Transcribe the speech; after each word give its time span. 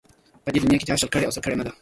په 0.43 0.49
دې 0.53 0.59
دنیا 0.61 0.77
کې 0.79 0.87
چا 0.89 0.95
شل 0.99 1.09
کړي 1.13 1.25
او 1.25 1.33
سل 1.35 1.41
کړي 1.45 1.55
نه 1.59 1.65
ده 1.67 1.71